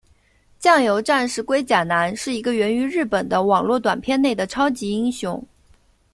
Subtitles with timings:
[0.57, 5.39] 酱油战士龟甲男是一个源于日本的网络短片内的超级英雄。